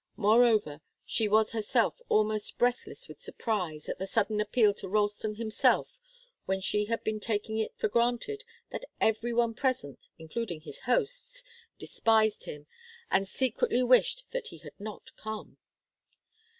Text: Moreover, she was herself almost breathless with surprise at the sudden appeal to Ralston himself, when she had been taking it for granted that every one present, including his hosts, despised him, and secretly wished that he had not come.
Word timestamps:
Moreover, 0.17 0.81
she 1.05 1.27
was 1.27 1.51
herself 1.51 2.01
almost 2.09 2.57
breathless 2.57 3.07
with 3.07 3.21
surprise 3.21 3.87
at 3.87 3.99
the 3.99 4.07
sudden 4.07 4.41
appeal 4.41 4.73
to 4.73 4.87
Ralston 4.89 5.35
himself, 5.35 5.99
when 6.47 6.59
she 6.59 6.85
had 6.85 7.03
been 7.03 7.19
taking 7.19 7.59
it 7.59 7.77
for 7.77 7.87
granted 7.87 8.43
that 8.71 8.85
every 8.99 9.31
one 9.31 9.53
present, 9.53 10.07
including 10.17 10.61
his 10.61 10.79
hosts, 10.79 11.43
despised 11.77 12.45
him, 12.45 12.65
and 13.11 13.27
secretly 13.27 13.83
wished 13.83 14.23
that 14.31 14.47
he 14.47 14.57
had 14.57 14.73
not 14.79 15.15
come. 15.17 15.57